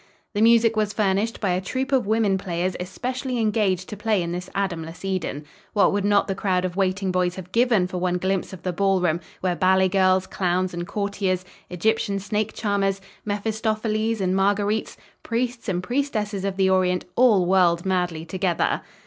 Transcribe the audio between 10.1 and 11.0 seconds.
clowns and